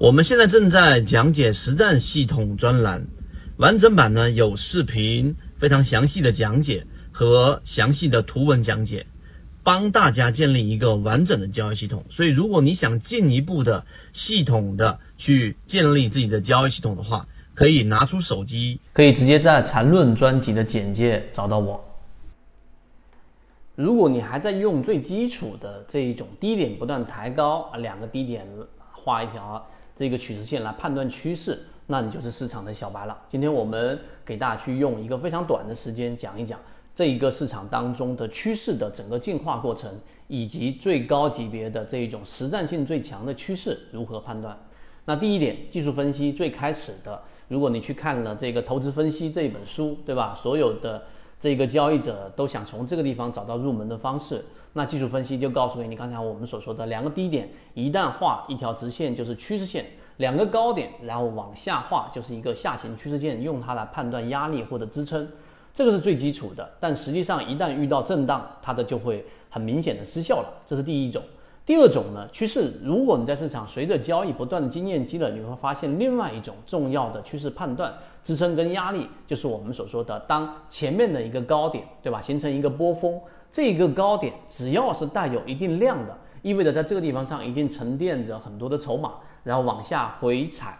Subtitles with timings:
[0.00, 3.06] 我们现在正在讲解实战系统专栏，
[3.58, 6.82] 完整版呢有视频，非常详细的讲解
[7.12, 9.04] 和详细的图文讲解，
[9.62, 12.02] 帮大家建立一个完整的交易系统。
[12.08, 13.84] 所以，如果你想进一步的
[14.14, 21.78] 系统的去建立自己的交易系统的话，可以拿出手机，可以直接在缠论专辑的简介找到我。
[23.74, 28.46] 如果你还在用最基础的这一种低点不断抬高啊，两个低点
[28.92, 29.62] 画一条
[30.00, 33.14] 这个趋势线来判断趋势，那你就是市场的小白了。
[33.28, 36.58] 今天我们给大家去用一个非常短的时间讲一讲
[36.94, 39.92] 这一个市场当中的趋势的整个进化过程，
[40.26, 44.58] 以及最高级别的这一种实战性最强的趋势如何判断。
[45.04, 50.34] 那第一点，技术分析最开始的，如果你去看了这个投资分析这一本书，对吧？
[50.34, 51.02] 所有的
[51.40, 54.44] 这个交易者都想从这个地方找到入门的方式。
[54.74, 59.82] 那技术分析就告诉给你，刚才我们所说的两个低点，一旦画一条直线就是趋势线；
[60.18, 65.26] 两个高点，然后往下画就是一个下行趋势线，用它来判断压力或者支撑，
[65.72, 66.70] 这个是最基础的。
[66.78, 70.62] 但实际上，一旦遇到震荡，它的就会很明显的失效了。
[70.66, 71.22] 这是第一种。
[71.70, 83.20] 第二种呢，趋势，如果你在市场随着交易不断的经验积累，你会发现另外一种重要的趋势判断，支撑跟压力，就是我们所说的，当前面的一个高点，对吧，形成一个波峰，
[83.52, 89.12] 这个高点只要是带有一定量的，意味着在这个地方上一定沉淀着很多的筹码，
[89.44, 90.76] 然后往下回踩，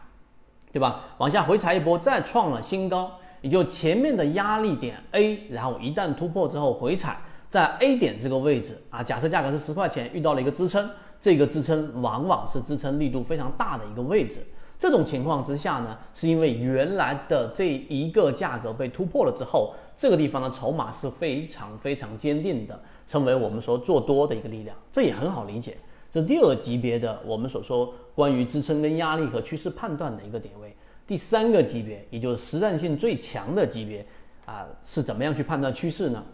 [0.73, 1.05] 对吧？
[1.19, 7.17] 往下回踩一波，再创了新高，也就前面的压力点 A，然后一旦突破之后回踩。
[7.51, 14.39] 在 A 点这个位置啊，假设价格是十块钱，遇到了一个支撑，这个支撑往往是支撑力度非常大的一个位置。
[14.79, 25.77] 这种情况之下呢，是因为原来的这一个价格被突破了之后，这个地方的筹码是非常非常坚定的，成为我们说做多的一个力量，这也很好理解。
[26.13, 30.73] 这第二级别的我们所说关于支撑跟压力和趋势判断的一个点位。
[31.05, 34.07] 第三个级别，也就是实战性最强的级别
[34.47, 36.25] 啊，是怎么样去判断趋势呢？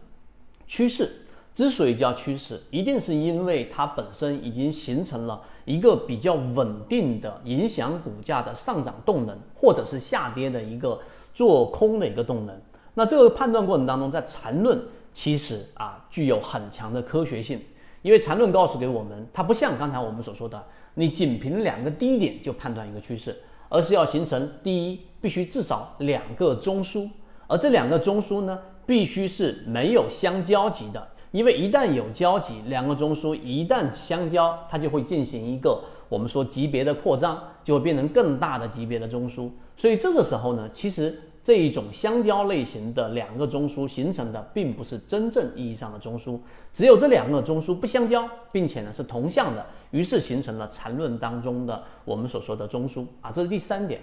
[0.66, 1.22] 趋势
[1.54, 11.00] 之所以叫趋势，一定是因为它本身已经形成了一个比较稳定的影响股价的上涨动能，或者是下跌的一个
[11.32, 12.54] 做空的一个动能。
[12.92, 14.78] 那这个判断过程当中，在缠论
[15.12, 17.58] 其实啊具有很强的科学性，
[18.02, 20.62] 因为缠论告诉给我们，它不像刚才我们所说的，
[20.94, 23.34] 你仅凭两个低点就判断一个趋势，
[23.70, 27.08] 而是要形成第一，必须至少两个中枢，
[27.46, 28.58] 而这两个中枢呢？
[28.86, 39.50] 必须是没有相交集的，因为一旦有交集，两个中枢一旦相交，它就会进行一个我们说级别的扩张，就会变成更大的级别的中枢。
[39.76, 46.38] 所以这个时候呢，其实这一种相交类型的两个中枢形成的，并不是真正意义上的中枢，
[46.70, 54.00] 只有这两个中枢不相交，并且呢是同向的，于是形成了缠论当中的我们所说的中枢啊，这是第三点。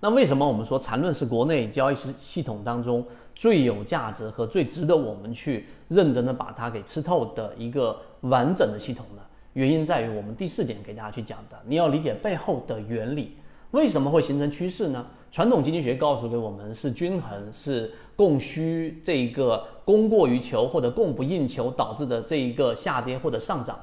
[0.00, 9.22] 那为什么我们说缠论是国内交易系系统当中最有价值和最值得我们去认真的把它给吃透的一个完整的系统呢？
[9.54, 13.36] 原因在于我们第四点给大家去讲的，你要理解背后的原理，
[13.70, 15.06] 为什么会形成趋势呢？
[15.30, 23.78] 传统经济学告诉给我们是均衡，是供需这一个供过于求或者供不应求导致的这一个下跌或者上涨。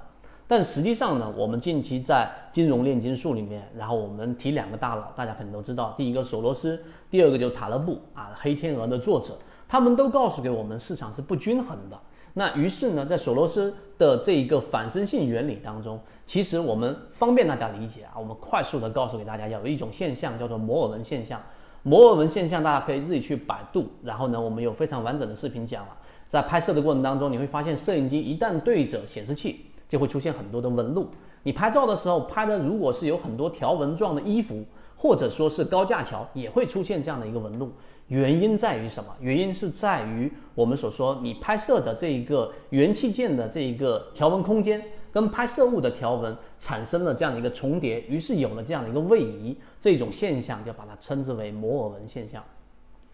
[0.52, 6.78] 但实际上呢，我们近期在金融炼金术里面，然后我们提两个大佬，大家肯定都知道，第一个索罗斯，
[7.10, 9.34] 第二个就塔勒布啊，黑天鹅的作者，
[9.66, 11.98] 他们都告诉给我们市场是不均衡的。
[12.34, 21.42] 那于是呢，在索罗斯的这一个反身性原理当中，其实我们方便大家理解啊，我们快速的告诉给大家，有一种现象叫做摩尔纹现象。
[21.84, 25.96] 摩尔纹现象大家可以自己去百度，然后呢，我们有非常完整的视频讲了，
[26.28, 29.68] 在拍摄的过程当中，你会发现摄影机一旦对着显示器。
[29.92, 31.10] 就会出现很多的纹路。
[31.44, 34.64] 你拍照的时候拍的，如果是有很多条纹状的衣服，
[34.96, 37.74] 或者说是高架桥，也会出现这样的一个纹路。
[38.08, 39.14] 原因在于什么？
[39.20, 44.82] 原因是在于我们所说你拍摄的这一个元器件的这一个条纹空间，
[45.12, 52.42] 跟拍摄物的条纹产生了这样的一个重叠，于是有了这样的一个位移，这种现象就把它称之为摩尔纹现象。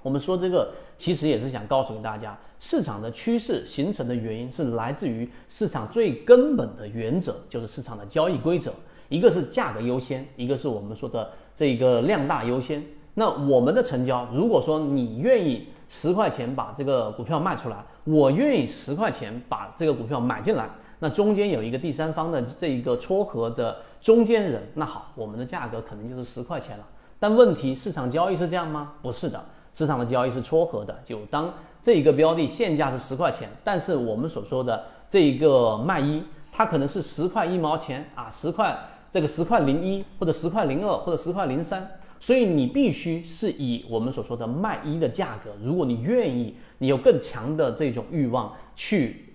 [0.02, 8.72] 我们说这个其实也是想告诉给大家，市场的趋势形成的原因是来自于市场最根本的原则，就是市场的交易规则。
[9.10, 12.84] 一个是价格优先，一个是我们说的这个量大优先。
[13.16, 26.86] 那我们的成交，如果说你愿意十块钱把这个股票卖出来，我愿意十块钱把这个股票买进来，那中间有一个第三方的这一个撮合的中间人，那好，我们的价格可能就是十块钱了。
[27.18, 28.94] 但问题，市场交易是这样吗？
[29.02, 29.44] 不是的。
[29.78, 31.54] 市场的交易是撮合的，就当
[31.84, 38.76] 这一个标的现价是十块钱，但是我们所说的这一个卖一，它可能是十块一毛钱啊，十块
[39.12, 41.88] 这个十块零一或者十块零二或者十块零三，
[42.20, 49.26] 所以你必须是以我们所说的卖一的价格，如果你愿意，你有更强的这种欲望去。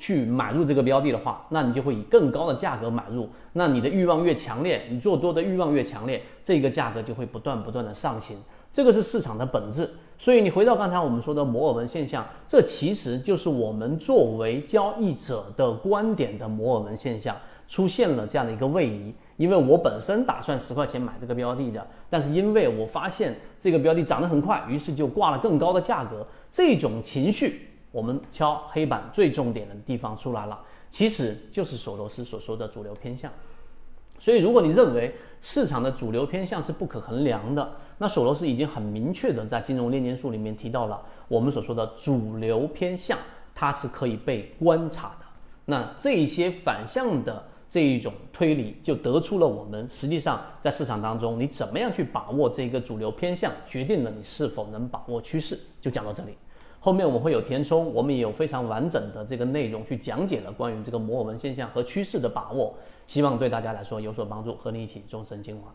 [0.00, 3.28] 去买入这个标的的话，那你就会以更高的价格买入。
[3.54, 8.36] 那你的欲望越强烈，你做多的欲望越强烈，这个价格就会不断不断的上行。
[8.70, 9.88] 这个是市场的本质。
[10.16, 17.36] 所以你回到刚才我们说的摩尔纹现象，这其实就是我们作为交易者的观点的摩尔纹现象
[17.68, 19.14] 出现了这样的一个位移。
[19.36, 26.26] 因为我本身打算十块钱买这个标的的，但是因为我发现这个标的涨得很快，于是就挂了更高的价格。
[26.50, 27.66] 这种情绪。
[27.90, 30.60] 我们敲黑板最重点的地方出来了，
[30.90, 33.32] 其实就是索罗斯所说的主流偏向。
[34.18, 43.18] 所以，如果你认为市场的主流偏向是不可衡量的，那索罗斯已经很明确的在金融炼金术里面提到了我们所说的主流偏向，
[43.54, 45.26] 它是可以被观察的。
[45.64, 55.58] 那这一些反向的这一种推理，就得出了我们实际上在市场当中，你怎么样去把握这个主流偏向，决定了你是否能把握趋势。
[55.80, 56.36] 就讲到这里。
[56.80, 65.74] 后面我们会有填充，我们也有非常完整的这个内容去讲解了关于这个摩尔纹现象和趋势的把握，希望对大家来说有所帮助，和你一起终身精华。